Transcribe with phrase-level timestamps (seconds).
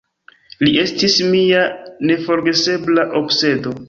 [0.61, 1.61] Li estis mia
[2.13, 3.75] neforgesebla obsedo.